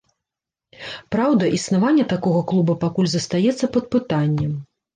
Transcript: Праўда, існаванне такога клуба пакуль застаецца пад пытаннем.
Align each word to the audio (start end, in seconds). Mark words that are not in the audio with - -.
Праўда, 1.15 1.43
існаванне 1.59 2.07
такога 2.15 2.41
клуба 2.55 2.79
пакуль 2.87 3.13
застаецца 3.15 3.73
пад 3.79 3.85
пытаннем. 3.97 4.61